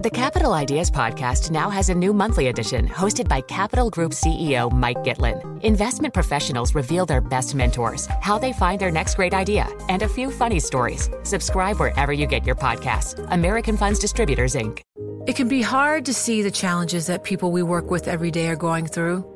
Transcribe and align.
The 0.00 0.10
Capital 0.10 0.52
Ideas 0.52 0.92
Podcast 0.92 1.50
now 1.50 1.70
has 1.70 1.88
a 1.88 1.94
new 1.94 2.12
monthly 2.12 2.46
edition 2.46 2.86
hosted 2.86 3.26
by 3.26 3.40
Capital 3.40 3.90
Group 3.90 4.12
CEO 4.12 4.70
Mike 4.70 4.98
Gitlin. 4.98 5.60
Investment 5.64 6.14
professionals 6.14 6.72
reveal 6.72 7.04
their 7.04 7.20
best 7.20 7.56
mentors, 7.56 8.06
how 8.20 8.38
they 8.38 8.52
find 8.52 8.80
their 8.80 8.92
next 8.92 9.16
great 9.16 9.34
idea, 9.34 9.66
and 9.88 10.02
a 10.02 10.08
few 10.08 10.30
funny 10.30 10.60
stories. 10.60 11.10
Subscribe 11.24 11.80
wherever 11.80 12.12
you 12.12 12.28
get 12.28 12.46
your 12.46 12.54
podcasts. 12.54 13.26
American 13.32 13.76
Funds 13.76 13.98
Distributors, 13.98 14.54
Inc. 14.54 14.82
It 15.26 15.34
can 15.34 15.48
be 15.48 15.62
hard 15.62 16.04
to 16.04 16.14
see 16.14 16.42
the 16.42 16.52
challenges 16.52 17.08
that 17.08 17.24
people 17.24 17.50
we 17.50 17.64
work 17.64 17.90
with 17.90 18.06
every 18.06 18.30
day 18.30 18.46
are 18.46 18.54
going 18.54 18.86
through. 18.86 19.26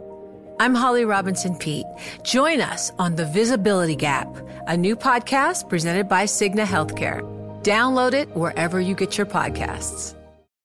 I'm 0.61 0.77
Holly 0.77 1.05
Robinson 1.05 1.57
Peete. 1.57 1.87
Join 2.23 2.61
us 2.61 2.93
on 3.01 3.17
The 3.17 3.27
Visibility 3.27 3.97
Gap, 3.97 4.29
a 4.69 4.77
new 4.77 4.95
podcast 4.95 5.69
presented 5.69 6.09
by 6.09 6.23
Cigna 6.23 6.65
Healthcare. 6.65 7.21
Download 7.65 8.13
it 8.13 8.29
wherever 8.37 8.81
you 8.81 8.95
get 8.95 9.19
your 9.19 9.27
podcasts. 9.27 10.15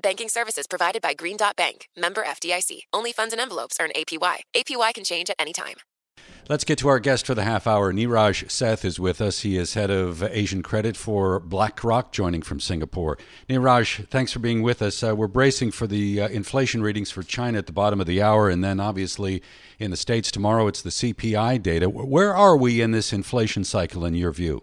Banking 0.00 0.28
services 0.28 0.66
provided 0.66 1.02
by 1.02 1.14
Green 1.14 1.36
Dot 1.36 1.56
Bank, 1.56 1.88
member 1.96 2.22
FDIC. 2.22 2.82
Only 2.92 3.12
funds 3.12 3.32
and 3.32 3.40
envelopes 3.40 3.78
earn 3.80 3.90
APY. 3.96 4.36
APY 4.54 4.94
can 4.94 5.04
change 5.04 5.30
at 5.30 5.36
any 5.38 5.52
time. 5.52 5.76
Let's 6.48 6.64
get 6.64 6.78
to 6.78 6.88
our 6.88 6.98
guest 6.98 7.26
for 7.26 7.34
the 7.34 7.44
half 7.44 7.66
hour. 7.66 7.92
Neeraj 7.92 8.50
Seth 8.50 8.84
is 8.84 8.98
with 8.98 9.20
us. 9.20 9.40
He 9.40 9.58
is 9.58 9.74
head 9.74 9.90
of 9.90 10.22
Asian 10.22 10.62
credit 10.62 10.96
for 10.96 11.40
BlackRock, 11.40 12.10
joining 12.10 12.42
from 12.42 12.58
Singapore. 12.58 13.18
Neeraj, 13.48 14.08
thanks 14.08 14.32
for 14.32 14.38
being 14.38 14.62
with 14.62 14.80
us. 14.80 15.02
Uh, 15.02 15.14
we're 15.14 15.26
bracing 15.26 15.72
for 15.72 15.86
the 15.86 16.22
uh, 16.22 16.28
inflation 16.28 16.82
readings 16.82 17.10
for 17.10 17.22
China 17.22 17.58
at 17.58 17.66
the 17.66 17.72
bottom 17.72 18.00
of 18.00 18.06
the 18.06 18.22
hour, 18.22 18.48
and 18.48 18.64
then 18.64 18.80
obviously 18.80 19.42
in 19.78 19.90
the 19.90 19.96
States 19.96 20.30
tomorrow 20.30 20.66
it's 20.68 20.80
the 20.80 20.90
CPI 20.90 21.62
data. 21.62 21.90
Where 21.90 22.34
are 22.34 22.56
we 22.56 22.80
in 22.80 22.92
this 22.92 23.12
inflation 23.12 23.64
cycle, 23.64 24.04
in 24.04 24.14
your 24.14 24.32
view? 24.32 24.62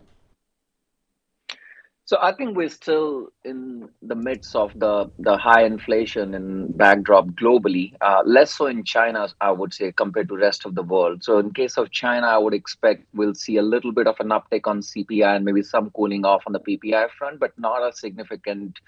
So 2.08 2.20
I 2.22 2.34
think 2.34 2.56
we're 2.56 2.70
still 2.70 3.30
in 3.44 3.90
the 4.04 4.14
midst 4.14 4.56
of 4.56 4.72
the 4.76 5.10
the 5.18 5.38
high 5.38 5.64
inflation 5.66 6.36
and 6.36 6.78
backdrop 6.78 7.26
globally. 7.30 7.94
Uh, 8.00 8.22
less 8.24 8.54
so 8.54 8.68
in 8.68 8.84
China, 8.84 9.28
I 9.42 9.52
would 9.52 9.74
say, 9.74 9.92
compared 9.92 10.30
to 10.30 10.38
rest 10.38 10.68
of 10.68 10.76
the 10.76 10.84
world. 10.84 11.24
So 11.24 11.40
in 11.40 11.52
case 11.52 11.78
of 11.78 11.90
China, 11.90 12.28
I 12.28 12.38
would 12.38 12.54
expect 12.54 13.08
we'll 13.16 13.34
see 13.34 13.58
a 13.58 13.64
little 13.64 13.92
bit 13.92 14.06
of 14.06 14.20
an 14.20 14.30
uptick 14.30 14.68
on 14.68 14.82
CPI 14.82 15.36
and 15.36 15.46
maybe 15.46 15.64
some 15.64 15.90
cooling 15.90 16.26
off 16.26 16.44
on 16.46 16.54
the 16.54 16.60
PPI 16.60 17.10
front, 17.10 17.40
but 17.40 17.58
not 17.58 17.82
a 17.82 17.92
significant 17.92 18.80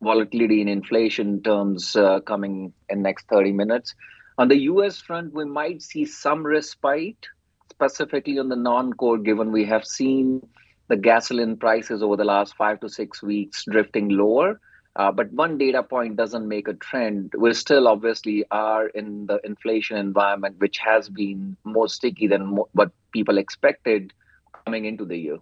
volatility 0.00 0.60
in 0.60 0.68
inflation 0.68 1.42
terms 1.42 1.96
uh, 1.96 2.20
coming 2.20 2.72
in 2.88 3.02
next 3.02 3.26
30 3.26 3.50
minutes. 3.50 3.96
On 4.38 4.46
the 4.46 4.58
U.S. 4.72 5.00
front, 5.00 5.34
we 5.34 5.44
might 5.44 5.82
see 5.82 6.04
some 6.04 6.46
respite, 6.46 7.26
specifically 7.68 8.38
on 8.38 8.48
the 8.48 8.56
non-core, 8.56 9.18
given 9.18 9.50
we 9.50 9.64
have 9.64 9.84
seen 9.84 10.40
the 10.90 10.96
gasoline 10.96 11.56
prices 11.56 12.02
over 12.02 12.16
the 12.16 12.24
last 12.24 12.54
five 12.56 12.80
to 12.80 12.88
six 12.88 13.22
weeks 13.22 13.64
drifting 13.64 14.08
lower. 14.08 14.60
Uh, 14.96 15.12
but 15.12 15.32
one 15.32 15.56
data 15.56 15.84
point 15.84 16.16
doesn't 16.16 16.48
make 16.48 16.66
a 16.66 16.74
trend. 16.74 17.32
We 17.38 17.54
still 17.54 17.86
obviously 17.86 18.44
are 18.50 18.88
in 18.88 19.26
the 19.26 19.38
inflation 19.44 19.96
environment, 19.96 20.56
which 20.58 20.78
has 20.78 21.08
been 21.08 21.56
more 21.62 21.88
sticky 21.88 22.26
than 22.26 22.44
mo- 22.56 22.68
what 22.72 22.90
people 23.12 23.38
expected 23.38 24.12
coming 24.64 24.84
into 24.84 25.04
the 25.04 25.16
year. 25.16 25.38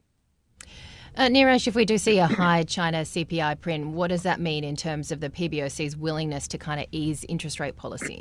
Uh, 1.17 1.31
if 1.33 1.75
we 1.75 1.87
do 1.87 1.97
see 1.97 2.19
a 2.19 2.27
high 2.27 2.63
China 2.63 2.99
CPI 2.99 3.59
print, 3.61 3.89
what 3.89 4.09
does 4.09 4.23
that 4.25 4.39
mean 4.39 4.65
in 4.65 4.77
terms 4.77 5.11
of 5.11 5.21
the 5.21 5.31
PBOC's 5.31 5.97
willingness 5.97 6.47
to 6.49 6.59
kind 6.59 6.79
of 6.79 6.87
ease 6.93 7.25
interest 7.27 7.59
rate 7.59 7.75
policy? 7.75 8.21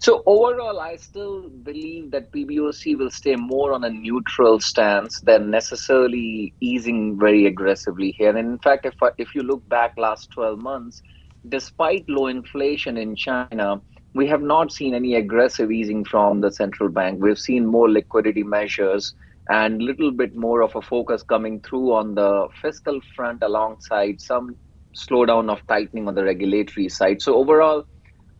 So 0.00 0.22
overall, 0.26 0.78
I 0.78 0.94
still 0.96 1.48
believe 1.48 2.12
that 2.12 2.32
PBOC 2.32 2.96
will 2.96 3.10
stay 3.10 3.34
more 3.34 3.72
on 3.72 3.82
a 3.82 3.90
neutral 3.90 4.60
stance 4.60 5.20
than 5.20 5.50
necessarily 5.50 6.54
easing 6.60 7.18
very 7.18 7.46
aggressively 7.46 8.14
here. 8.16 8.28
And 8.30 8.38
in 8.38 8.58
fact, 8.58 8.86
if 8.86 8.94
if 9.18 9.34
you 9.34 9.42
look 9.42 9.68
back 9.68 9.94
last 9.96 10.30
12 10.30 10.60
months, 10.60 11.02
despite 11.48 12.08
low 12.08 12.28
inflation 12.28 12.96
in 12.96 13.16
China, 13.16 13.82
we 14.14 14.28
have 14.28 14.42
not 14.42 14.72
seen 14.72 14.94
any 14.94 15.16
aggressive 15.16 15.72
easing 15.72 16.04
from 16.04 16.40
the 16.40 16.52
central 16.52 16.88
bank. 16.88 17.20
We've 17.20 17.38
seen 17.38 17.66
more 17.66 17.90
liquidity 17.90 18.44
measures 18.44 19.14
and 19.48 19.82
little 19.82 20.12
bit 20.12 20.36
more 20.36 20.62
of 20.62 20.76
a 20.76 20.82
focus 20.82 21.24
coming 21.24 21.60
through 21.60 21.92
on 21.92 22.14
the 22.14 22.48
fiscal 22.62 23.00
front 23.16 23.42
alongside 23.42 24.20
some 24.20 24.56
slowdown 24.94 25.50
of 25.50 25.66
tightening 25.66 26.06
on 26.06 26.14
the 26.14 26.24
regulatory 26.24 26.88
side. 26.88 27.20
So 27.20 27.34
overall, 27.34 27.84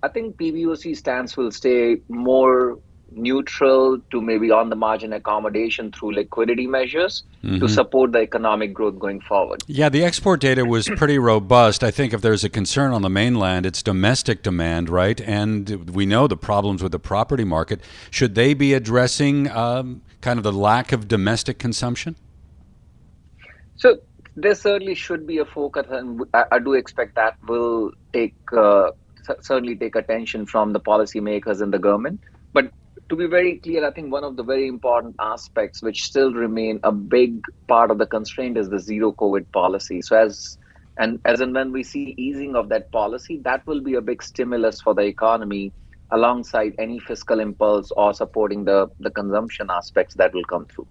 I 0.02 0.08
think 0.08 0.36
PBOC 0.36 0.96
stance 0.96 1.36
will 1.36 1.50
stay 1.50 2.00
more 2.08 2.78
neutral 3.10 3.98
to 4.10 4.20
maybe 4.20 4.50
on 4.50 4.68
the 4.68 4.76
margin 4.76 5.12
accommodation 5.12 5.90
through 5.90 6.12
liquidity 6.14 6.66
measures 6.66 7.22
mm-hmm. 7.42 7.58
to 7.58 7.68
support 7.68 8.12
the 8.12 8.20
economic 8.20 8.74
growth 8.74 8.98
going 8.98 9.20
forward. 9.20 9.62
Yeah, 9.66 9.88
the 9.88 10.04
export 10.04 10.40
data 10.40 10.64
was 10.64 10.88
pretty 10.88 11.18
robust. 11.18 11.82
I 11.82 11.90
think 11.90 12.12
if 12.12 12.20
there's 12.20 12.44
a 12.44 12.48
concern 12.48 12.92
on 12.92 13.02
the 13.02 13.10
mainland, 13.10 13.66
it's 13.66 13.82
domestic 13.82 14.42
demand, 14.42 14.90
right? 14.90 15.20
And 15.20 15.90
we 15.90 16.06
know 16.06 16.26
the 16.26 16.36
problems 16.36 16.82
with 16.82 16.92
the 16.92 16.98
property 16.98 17.44
market. 17.44 17.80
Should 18.10 18.34
they 18.34 18.54
be 18.54 18.74
addressing 18.74 19.50
um, 19.50 20.02
kind 20.20 20.38
of 20.38 20.42
the 20.42 20.52
lack 20.52 20.92
of 20.92 21.08
domestic 21.08 21.58
consumption? 21.58 22.16
So 23.76 23.98
there 24.36 24.54
certainly 24.54 24.94
should 24.94 25.26
be 25.26 25.38
a 25.38 25.44
focus, 25.44 25.86
and 25.90 26.22
I, 26.34 26.44
I 26.52 26.58
do 26.58 26.74
expect 26.74 27.14
that 27.14 27.36
will 27.46 27.92
take. 28.12 28.34
Uh, 28.52 28.90
certainly 29.40 29.76
take 29.76 29.96
attention 29.96 30.46
from 30.46 30.72
the 30.72 30.80
policymakers 30.80 31.60
and 31.60 31.72
the 31.72 31.78
government. 31.78 32.20
But 32.52 32.70
to 33.08 33.16
be 33.16 33.26
very 33.26 33.56
clear, 33.58 33.86
I 33.86 33.90
think 33.90 34.12
one 34.12 34.24
of 34.24 34.36
the 34.36 34.42
very 34.42 34.68
important 34.68 35.16
aspects 35.18 35.82
which 35.82 36.02
still 36.02 36.32
remain 36.32 36.80
a 36.82 36.92
big 36.92 37.42
part 37.66 37.90
of 37.90 37.98
the 37.98 38.06
constraint 38.06 38.58
is 38.58 38.68
the 38.68 38.78
zero 38.78 39.12
COVID 39.12 39.50
policy. 39.52 40.02
So 40.02 40.16
as 40.16 40.58
and 40.98 41.20
as 41.24 41.40
and 41.40 41.54
when 41.54 41.72
we 41.72 41.84
see 41.84 42.14
easing 42.18 42.56
of 42.56 42.68
that 42.70 42.90
policy, 42.90 43.38
that 43.44 43.64
will 43.66 43.80
be 43.80 43.94
a 43.94 44.00
big 44.00 44.22
stimulus 44.22 44.80
for 44.80 44.94
the 44.94 45.02
economy 45.02 45.72
alongside 46.10 46.74
any 46.78 46.98
fiscal 46.98 47.38
impulse 47.38 47.92
or 47.92 48.12
supporting 48.12 48.64
the, 48.64 48.90
the 48.98 49.10
consumption 49.10 49.68
aspects 49.70 50.14
that 50.16 50.34
will 50.34 50.44
come 50.44 50.66
through. 50.66 50.86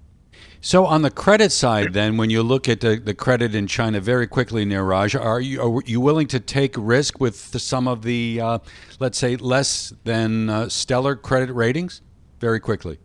So 0.62 0.86
on 0.86 1.02
the 1.02 1.12
credit 1.12 1.52
side, 1.52 1.94
then, 1.94 2.18
when 2.18 2.30
you 2.30 2.44
look 2.44 2.68
at 2.68 2.82
the, 2.82 2.98
the 2.98 3.14
credit 3.14 3.56
in 3.56 3.68
China, 3.68 4.00
very 4.02 4.28
quickly, 4.28 4.66
Neeraj, 4.66 5.20
are 5.20 5.40
you 5.40 5.62
are 5.62 5.82
you 5.86 6.02
willing 6.02 6.28
to 6.28 6.40
take 6.40 6.74
risk 6.78 7.20
with 7.20 7.52
the, 7.52 7.60
some 7.60 7.88
of 7.88 8.02
the, 8.02 8.42
uh, 8.42 8.60
let's 9.00 9.18
say, 9.18 9.36
less 9.36 9.94
than 10.04 10.50
uh, 10.50 10.70
stellar 10.70 11.16
credit 11.16 11.54
ratings? 11.54 12.02
Very 12.40 12.60
quickly. 12.60 13.00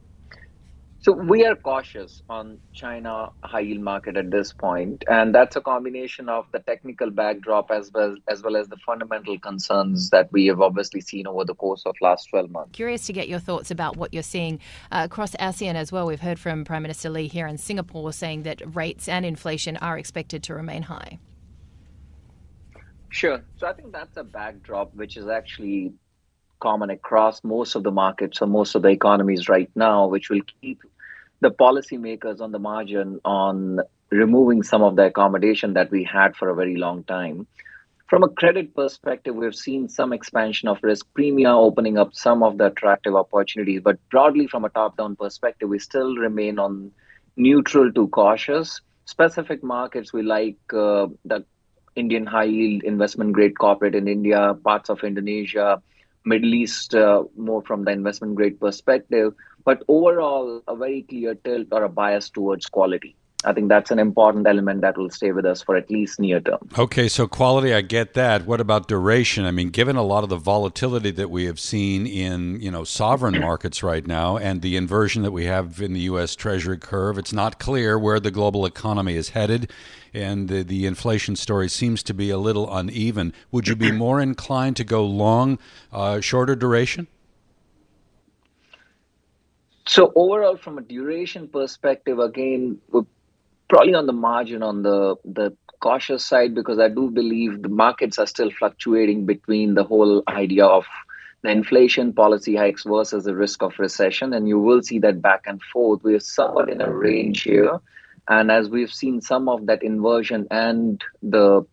So 1.02 1.10
we 1.10 1.44
are 1.44 1.56
cautious 1.56 2.22
on 2.30 2.58
China 2.72 3.30
high 3.42 3.58
yield 3.58 3.80
market 3.80 4.16
at 4.16 4.30
this 4.30 4.52
point, 4.52 5.02
and 5.10 5.34
that's 5.34 5.56
a 5.56 5.60
combination 5.60 6.28
of 6.28 6.46
the 6.52 6.60
technical 6.60 7.10
backdrop 7.10 7.72
as 7.72 7.90
well 7.92 8.14
as 8.28 8.40
well 8.44 8.56
as 8.56 8.68
the 8.68 8.76
fundamental 8.86 9.36
concerns 9.40 10.10
that 10.10 10.30
we 10.30 10.46
have 10.46 10.60
obviously 10.60 11.00
seen 11.00 11.26
over 11.26 11.44
the 11.44 11.56
course 11.56 11.82
of 11.86 11.96
last 12.00 12.28
12 12.30 12.50
months. 12.52 12.70
Curious 12.72 13.04
to 13.06 13.12
get 13.12 13.26
your 13.26 13.40
thoughts 13.40 13.72
about 13.72 13.96
what 13.96 14.14
you're 14.14 14.22
seeing 14.22 14.60
uh, 14.92 15.02
across 15.10 15.34
ASEAN 15.40 15.74
as 15.74 15.90
well. 15.90 16.06
We've 16.06 16.20
heard 16.20 16.38
from 16.38 16.64
Prime 16.64 16.82
Minister 16.82 17.10
Lee 17.10 17.26
here 17.26 17.48
in 17.48 17.58
Singapore 17.58 18.12
saying 18.12 18.44
that 18.44 18.62
rates 18.72 19.08
and 19.08 19.26
inflation 19.26 19.76
are 19.78 19.98
expected 19.98 20.44
to 20.44 20.54
remain 20.54 20.82
high. 20.82 21.18
Sure. 23.08 23.42
So 23.56 23.66
I 23.66 23.72
think 23.72 23.90
that's 23.90 24.16
a 24.18 24.24
backdrop 24.24 24.94
which 24.94 25.16
is 25.16 25.26
actually 25.26 25.94
common 26.62 26.90
across 26.90 27.42
most 27.42 27.74
of 27.74 27.82
the 27.82 27.90
markets 27.90 28.40
or 28.40 28.46
most 28.46 28.76
of 28.76 28.82
the 28.82 28.88
economies 28.88 29.48
right 29.48 29.68
now, 29.74 30.06
which 30.06 30.30
will 30.30 30.40
keep 30.60 30.80
the 31.42 31.50
policymakers 31.50 32.40
on 32.40 32.52
the 32.52 32.58
margin 32.58 33.20
on 33.24 33.80
removing 34.10 34.62
some 34.62 34.82
of 34.82 34.94
the 34.96 35.06
accommodation 35.06 35.74
that 35.74 35.90
we 35.90 36.04
had 36.04 36.36
for 36.36 36.48
a 36.48 36.54
very 36.54 36.76
long 36.76 37.02
time. 37.04 37.46
From 38.06 38.22
a 38.22 38.28
credit 38.28 38.74
perspective, 38.74 39.34
we've 39.34 39.54
seen 39.54 39.88
some 39.88 40.12
expansion 40.12 40.68
of 40.68 40.78
risk 40.82 41.06
premia, 41.18 41.52
opening 41.52 41.98
up 41.98 42.14
some 42.14 42.42
of 42.42 42.58
the 42.58 42.66
attractive 42.66 43.16
opportunities. 43.16 43.80
But 43.82 43.98
broadly, 44.10 44.46
from 44.46 44.64
a 44.64 44.68
top 44.68 44.98
down 44.98 45.16
perspective, 45.16 45.68
we 45.68 45.78
still 45.78 46.14
remain 46.16 46.58
on 46.58 46.92
neutral 47.36 47.90
to 47.92 48.06
cautious. 48.08 48.80
Specific 49.06 49.64
markets, 49.64 50.12
we 50.12 50.22
like 50.22 50.58
uh, 50.72 51.08
the 51.24 51.44
Indian 51.96 52.26
high 52.26 52.44
yield 52.44 52.84
investment 52.84 53.32
grade 53.32 53.58
corporate 53.58 53.94
in 53.94 54.06
India, 54.06 54.54
parts 54.62 54.90
of 54.90 55.02
Indonesia, 55.02 55.82
Middle 56.24 56.54
East, 56.54 56.94
uh, 56.94 57.24
more 57.36 57.62
from 57.62 57.84
the 57.84 57.90
investment 57.90 58.36
grade 58.36 58.60
perspective 58.60 59.34
but 59.64 59.82
overall 59.88 60.62
a 60.68 60.76
very 60.76 61.02
clear 61.02 61.34
tilt 61.34 61.68
or 61.72 61.84
a 61.84 61.88
bias 61.88 62.30
towards 62.30 62.66
quality. 62.66 63.16
I 63.44 63.52
think 63.52 63.68
that's 63.68 63.90
an 63.90 63.98
important 63.98 64.46
element 64.46 64.82
that 64.82 64.96
will 64.96 65.10
stay 65.10 65.32
with 65.32 65.44
us 65.44 65.62
for 65.62 65.76
at 65.76 65.90
least 65.90 66.20
near 66.20 66.40
term. 66.40 66.68
Okay, 66.78 67.08
so 67.08 67.26
quality, 67.26 67.74
I 67.74 67.80
get 67.80 68.14
that. 68.14 68.46
What 68.46 68.60
about 68.60 68.86
duration? 68.86 69.44
I 69.44 69.50
mean, 69.50 69.70
given 69.70 69.96
a 69.96 70.02
lot 70.02 70.22
of 70.22 70.30
the 70.30 70.36
volatility 70.36 71.10
that 71.12 71.28
we 71.28 71.46
have 71.46 71.58
seen 71.58 72.06
in 72.06 72.60
you 72.60 72.70
know 72.70 72.84
sovereign 72.84 73.40
markets 73.40 73.82
right 73.82 74.06
now, 74.06 74.36
and 74.36 74.62
the 74.62 74.76
inversion 74.76 75.22
that 75.22 75.32
we 75.32 75.46
have 75.46 75.80
in 75.80 75.92
the 75.92 76.00
U.S. 76.00 76.36
Treasury 76.36 76.78
curve, 76.78 77.18
it's 77.18 77.32
not 77.32 77.58
clear 77.58 77.98
where 77.98 78.20
the 78.20 78.30
global 78.30 78.64
economy 78.64 79.16
is 79.16 79.30
headed, 79.30 79.72
and 80.14 80.48
the, 80.48 80.62
the 80.62 80.86
inflation 80.86 81.34
story 81.34 81.68
seems 81.68 82.02
to 82.04 82.14
be 82.14 82.30
a 82.30 82.38
little 82.38 82.72
uneven. 82.72 83.32
Would 83.50 83.66
you 83.66 83.74
be 83.74 83.90
more 83.90 84.20
inclined 84.20 84.76
to 84.76 84.84
go 84.84 85.04
long, 85.04 85.58
uh, 85.92 86.20
shorter 86.20 86.54
duration? 86.54 87.08
So 89.86 90.12
overall, 90.14 90.56
from 90.56 90.78
a 90.78 90.82
duration 90.82 91.48
perspective, 91.48 92.18
again, 92.18 92.78
we're 92.90 93.02
probably 93.68 93.94
on 93.94 94.06
the 94.06 94.12
margin 94.12 94.62
on 94.62 94.82
the 94.82 95.16
the 95.24 95.56
cautious 95.80 96.24
side 96.24 96.54
because 96.54 96.78
I 96.78 96.88
do 96.88 97.10
believe 97.10 97.62
the 97.62 97.68
markets 97.68 98.18
are 98.18 98.26
still 98.26 98.50
fluctuating 98.52 99.26
between 99.26 99.74
the 99.74 99.82
whole 99.82 100.22
idea 100.28 100.64
of 100.64 100.84
the 101.42 101.50
inflation 101.50 102.12
policy 102.12 102.54
hikes 102.54 102.84
versus 102.84 103.24
the 103.24 103.34
risk 103.34 103.62
of 103.62 103.76
recession, 103.78 104.32
and 104.32 104.46
you 104.46 104.60
will 104.60 104.82
see 104.82 105.00
that 105.00 105.20
back 105.20 105.42
and 105.46 105.60
forth. 105.60 106.04
We're 106.04 106.20
somewhat 106.20 106.68
in 106.68 106.80
a 106.80 106.92
range 106.92 107.42
here, 107.42 107.80
and 108.28 108.52
as 108.52 108.68
we've 108.68 108.92
seen 108.92 109.20
some 109.20 109.48
of 109.48 109.66
that 109.66 109.82
inversion 109.82 110.46
and 110.50 111.02
the 111.22 111.66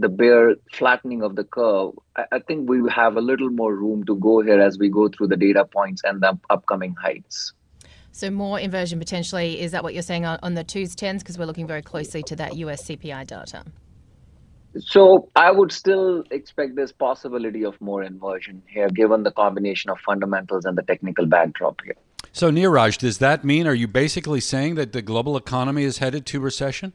the 0.00 0.08
bear 0.08 0.56
flattening 0.72 1.22
of 1.22 1.36
the 1.36 1.44
curve, 1.44 1.92
I, 2.16 2.24
I 2.32 2.38
think 2.40 2.68
we 2.68 2.80
have 2.90 3.16
a 3.16 3.20
little 3.20 3.50
more 3.50 3.74
room 3.74 4.04
to 4.04 4.16
go 4.16 4.40
here 4.40 4.60
as 4.60 4.78
we 4.78 4.88
go 4.88 5.08
through 5.08 5.28
the 5.28 5.36
data 5.36 5.64
points 5.64 6.02
and 6.04 6.20
the 6.20 6.38
upcoming 6.48 6.94
heights. 6.94 7.52
So 8.12 8.30
more 8.30 8.58
inversion 8.58 8.98
potentially. 8.98 9.60
Is 9.60 9.72
that 9.72 9.82
what 9.82 9.94
you're 9.94 10.02
saying 10.02 10.24
on, 10.24 10.38
on 10.42 10.54
the 10.54 10.64
twos 10.64 10.94
tens? 10.94 11.22
Because 11.22 11.38
we're 11.38 11.46
looking 11.46 11.66
very 11.66 11.82
closely 11.82 12.22
to 12.24 12.36
that 12.36 12.56
US 12.56 12.84
CPI 12.84 13.26
data. 13.26 13.64
So 14.78 15.28
I 15.34 15.50
would 15.50 15.72
still 15.72 16.24
expect 16.30 16.76
this 16.76 16.92
possibility 16.92 17.64
of 17.64 17.80
more 17.80 18.02
inversion 18.02 18.62
here, 18.68 18.88
given 18.88 19.24
the 19.24 19.32
combination 19.32 19.90
of 19.90 19.98
fundamentals 20.00 20.64
and 20.64 20.78
the 20.78 20.82
technical 20.82 21.26
backdrop 21.26 21.80
here. 21.84 21.96
So 22.32 22.50
Neeraj, 22.50 22.98
does 22.98 23.18
that 23.18 23.44
mean 23.44 23.66
are 23.66 23.74
you 23.74 23.88
basically 23.88 24.40
saying 24.40 24.76
that 24.76 24.92
the 24.92 25.02
global 25.02 25.36
economy 25.36 25.82
is 25.82 25.98
headed 25.98 26.24
to 26.26 26.40
recession? 26.40 26.92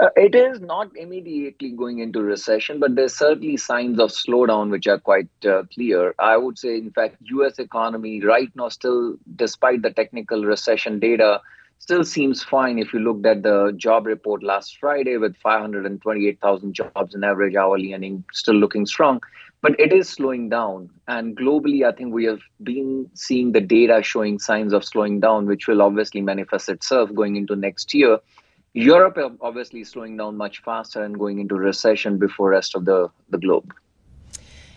Uh, 0.00 0.10
it 0.14 0.34
is 0.36 0.60
not 0.60 0.96
immediately 0.96 1.70
going 1.70 1.98
into 1.98 2.22
recession, 2.22 2.78
but 2.78 2.94
there's 2.94 3.16
certainly 3.16 3.56
signs 3.56 3.98
of 3.98 4.10
slowdown 4.10 4.70
which 4.70 4.86
are 4.86 5.00
quite 5.00 5.28
uh, 5.44 5.64
clear. 5.74 6.14
I 6.20 6.36
would 6.36 6.56
say, 6.56 6.76
in 6.76 6.92
fact, 6.92 7.16
U.S. 7.22 7.58
economy 7.58 8.22
right 8.24 8.48
now 8.54 8.68
still, 8.68 9.16
despite 9.34 9.82
the 9.82 9.90
technical 9.90 10.44
recession 10.44 11.00
data, 11.00 11.40
still 11.80 12.04
seems 12.04 12.44
fine. 12.44 12.78
If 12.78 12.92
you 12.92 13.00
looked 13.00 13.26
at 13.26 13.42
the 13.42 13.72
job 13.76 14.06
report 14.06 14.44
last 14.44 14.78
Friday 14.78 15.16
with 15.16 15.36
528,000 15.38 16.74
jobs 16.74 17.16
in 17.16 17.24
average 17.24 17.56
hourly 17.56 17.92
earning, 17.92 18.24
still 18.32 18.54
looking 18.54 18.86
strong, 18.86 19.20
but 19.62 19.78
it 19.80 19.92
is 19.92 20.08
slowing 20.08 20.48
down. 20.48 20.90
And 21.08 21.36
globally, 21.36 21.84
I 21.84 21.90
think 21.90 22.14
we 22.14 22.24
have 22.26 22.40
been 22.62 23.10
seeing 23.14 23.50
the 23.50 23.60
data 23.60 24.00
showing 24.04 24.38
signs 24.38 24.72
of 24.72 24.84
slowing 24.84 25.18
down, 25.18 25.46
which 25.46 25.66
will 25.66 25.82
obviously 25.82 26.20
manifest 26.20 26.68
itself 26.68 27.12
going 27.12 27.34
into 27.34 27.56
next 27.56 27.92
year. 27.92 28.18
Europe 28.78 29.18
obviously 29.40 29.82
slowing 29.82 30.16
down 30.16 30.36
much 30.36 30.62
faster 30.62 31.02
and 31.02 31.18
going 31.18 31.40
into 31.40 31.56
recession 31.56 32.16
before 32.16 32.50
rest 32.50 32.76
of 32.76 32.84
the, 32.84 33.08
the 33.30 33.38
globe. 33.38 33.74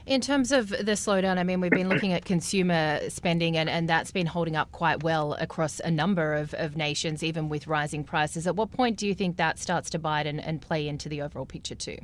In 0.08 0.22
terms 0.22 0.52
of 0.52 0.70
the 0.70 0.94
slowdown, 0.94 1.38
I 1.38 1.44
mean, 1.44 1.62
we've 1.62 1.70
been 1.70 1.88
looking 1.88 2.12
at 2.12 2.26
consumer 2.26 3.00
spending, 3.10 3.56
and, 3.56 3.70
and 3.70 3.88
that's 3.88 4.12
been 4.12 4.26
holding 4.26 4.56
up 4.56 4.72
quite 4.72 5.04
well 5.04 5.34
across 5.34 5.80
a 5.82 5.92
number 5.92 6.34
of, 6.34 6.56
of 6.56 6.76
nations, 6.76 7.22
even 7.22 7.48
with 7.48 7.68
rising 7.68 8.04
prices. 8.04 8.48
At 8.48 8.56
what 8.56 8.72
point 8.72 8.98
do 8.98 9.06
you 9.06 9.14
think 9.14 9.38
that 9.38 9.60
starts 9.60 9.92
to 9.92 10.00
bite 10.00 10.26
and, 10.26 10.42
and 10.42 10.60
play 10.60 10.88
into 10.88 11.08
the 11.08 11.22
overall 11.22 11.46
picture, 11.46 11.76
too? 11.76 12.00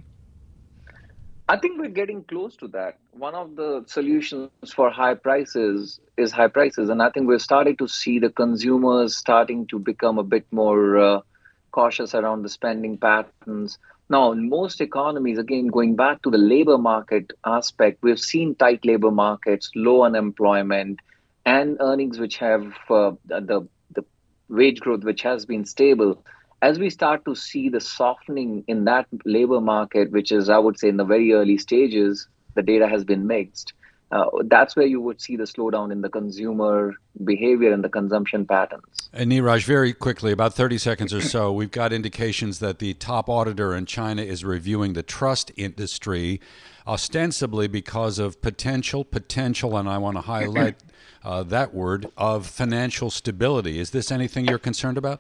I 1.50 1.58
think 1.58 1.80
we're 1.80 1.90
getting 1.90 2.24
close 2.26 2.56
to 2.58 2.68
that. 2.68 3.00
One 3.12 3.34
of 3.34 3.56
the 3.56 3.84
solutions 3.88 4.52
for 4.76 4.92
high 4.92 5.16
prices 5.16 6.00
is 6.16 6.32
high 6.32 6.50
prices. 6.50 6.90
And 6.90 7.02
I 7.02 7.10
think 7.10 7.28
we're 7.28 7.40
starting 7.40 7.76
to 7.78 7.88
see 7.88 8.20
the 8.20 8.30
consumers 8.30 9.18
starting 9.18 9.66
to 9.68 9.80
become 9.80 10.20
a 10.20 10.24
bit 10.24 10.46
more. 10.52 11.00
Uh, 11.00 11.22
cautious 11.78 12.16
around 12.16 12.42
the 12.42 12.50
spending 12.50 12.98
patterns. 12.98 13.78
Now, 14.10 14.32
in 14.32 14.50
most 14.50 14.82
economies, 14.82 15.38
again, 15.38 15.68
going 15.68 15.96
back 15.96 16.24
to 16.24 16.32
the 16.32 16.44
labor 16.54 16.78
market 16.78 17.34
aspect, 17.46 18.00
we've 18.02 18.20
seen 18.20 18.56
tight 18.56 18.84
labor 18.84 19.12
markets, 19.12 19.70
low 19.76 20.04
unemployment, 20.04 21.00
and 21.46 21.78
earnings 21.80 22.18
which 22.18 22.38
have 22.38 22.64
uh, 22.90 23.12
the, 23.26 23.68
the 23.96 24.04
wage 24.50 24.80
growth 24.80 25.04
which 25.04 25.22
has 25.22 25.46
been 25.46 25.66
stable. 25.66 26.24
As 26.64 26.80
we 26.80 26.90
start 26.90 27.26
to 27.26 27.36
see 27.36 27.70
the 27.70 27.82
softening 27.82 28.64
in 28.68 28.86
that 28.86 29.06
labor 29.26 29.62
market, 29.62 30.12
which 30.12 30.32
is, 30.32 30.50
I 30.50 30.58
would 30.58 30.80
say, 30.80 30.88
in 30.88 30.98
the 30.98 31.06
very 31.06 31.34
early 31.34 31.60
stages, 31.60 32.28
the 32.56 32.64
data 32.64 32.88
has 32.88 33.04
been 33.04 33.28
mixed 33.28 33.74
uh, 34.12 34.26
that's 34.46 34.76
where 34.76 34.86
you 34.86 35.02
would 35.02 35.20
see 35.20 35.36
the 35.36 35.44
slowdown 35.44 35.92
in 35.92 36.02
the 36.02 36.10
consumer 36.10 36.96
behavior 37.26 37.74
and 37.74 37.84
the 37.84 37.90
consumption 37.90 38.46
patterns. 38.46 38.84
And 39.12 39.32
Neeraj, 39.32 39.66
very 39.66 39.94
quickly, 39.94 40.32
about 40.32 40.54
30 40.54 40.78
seconds 40.78 41.14
or 41.14 41.22
so, 41.22 41.52
we've 41.52 41.72
got 41.72 41.92
indications 41.92 42.60
that 42.60 42.80
the 42.80 42.94
top 42.94 43.28
auditor 43.28 43.76
in 43.76 43.86
China 43.86 44.22
is 44.22 44.46
reviewing 44.46 44.94
the 44.94 45.04
trust 45.04 45.52
industry, 45.58 46.40
ostensibly 46.86 47.68
because 47.68 48.18
of 48.18 48.42
potential, 48.42 49.04
potential, 49.04 49.76
and 49.78 49.90
I 49.90 49.98
want 49.98 50.16
to 50.16 50.22
highlight 50.22 50.76
uh, 51.24 51.44
that 51.44 51.74
word, 51.74 52.10
of 52.16 52.48
financial 52.48 53.10
stability. 53.10 53.80
Is 53.80 53.90
this 53.90 54.12
anything 54.12 54.46
you're 54.46 54.58
concerned 54.58 54.98
about? 54.98 55.20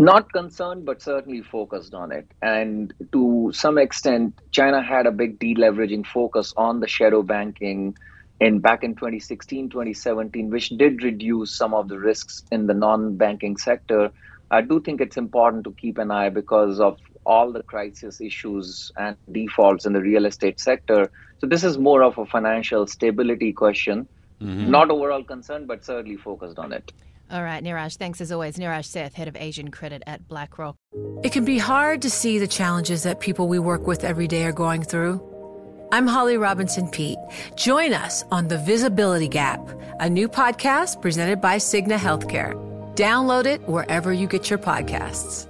Not 0.00 0.32
concerned, 0.32 0.86
but 0.86 1.02
certainly 1.02 1.42
focused 1.42 1.92
on 1.92 2.10
it. 2.10 2.26
And 2.40 2.94
to 3.12 3.50
some 3.52 3.76
extent, 3.76 4.32
China 4.50 4.82
had 4.82 5.06
a 5.06 5.10
big 5.10 5.38
deleveraging 5.38 6.06
focus 6.06 6.54
on 6.56 6.80
the 6.80 6.88
shadow 6.88 7.22
banking 7.22 7.98
in 8.40 8.60
back 8.60 8.82
in 8.82 8.94
2016, 8.94 9.68
2017, 9.68 10.48
which 10.48 10.70
did 10.70 11.02
reduce 11.02 11.54
some 11.54 11.74
of 11.74 11.88
the 11.88 11.98
risks 11.98 12.42
in 12.50 12.66
the 12.66 12.72
non-banking 12.72 13.58
sector. 13.58 14.10
I 14.50 14.62
do 14.62 14.80
think 14.80 15.02
it's 15.02 15.18
important 15.18 15.64
to 15.64 15.72
keep 15.72 15.98
an 15.98 16.10
eye 16.10 16.30
because 16.30 16.80
of 16.80 16.98
all 17.26 17.52
the 17.52 17.62
crisis 17.62 18.22
issues 18.22 18.90
and 18.96 19.18
defaults 19.30 19.84
in 19.84 19.92
the 19.92 20.00
real 20.00 20.24
estate 20.24 20.58
sector. 20.60 21.10
So 21.42 21.46
this 21.46 21.62
is 21.62 21.76
more 21.76 22.02
of 22.02 22.16
a 22.16 22.24
financial 22.24 22.86
stability 22.86 23.52
question. 23.52 24.08
Mm-hmm. 24.40 24.70
Not 24.70 24.90
overall 24.90 25.22
concerned, 25.22 25.68
but 25.68 25.84
certainly 25.84 26.16
focused 26.16 26.58
on 26.58 26.72
it. 26.72 26.90
All 27.30 27.44
right, 27.44 27.62
Neeraj, 27.62 27.96
thanks 27.96 28.20
as 28.20 28.32
always. 28.32 28.56
Neeraj 28.56 28.86
Seth, 28.86 29.14
Head 29.14 29.28
of 29.28 29.36
Asian 29.36 29.70
Credit 29.70 30.02
at 30.06 30.26
BlackRock. 30.26 30.76
It 31.22 31.32
can 31.32 31.44
be 31.44 31.58
hard 31.58 32.02
to 32.02 32.10
see 32.10 32.38
the 32.38 32.48
challenges 32.48 33.04
that 33.04 33.20
people 33.20 33.46
we 33.46 33.58
work 33.58 33.86
with 33.86 34.02
every 34.02 34.26
day 34.26 34.44
are 34.44 34.52
going 34.52 34.82
through. 34.82 35.20
I'm 35.92 36.06
Holly 36.06 36.36
Robinson 36.36 36.88
Peete. 36.88 37.18
Join 37.56 37.92
us 37.92 38.24
on 38.30 38.48
The 38.48 38.58
Visibility 38.58 39.28
Gap, 39.28 39.60
a 40.00 40.08
new 40.08 40.28
podcast 40.28 41.02
presented 41.02 41.40
by 41.40 41.56
Cigna 41.56 41.98
Healthcare. 41.98 42.54
Download 42.94 43.46
it 43.46 43.60
wherever 43.68 44.12
you 44.12 44.26
get 44.26 44.50
your 44.50 44.58
podcasts. 44.58 45.49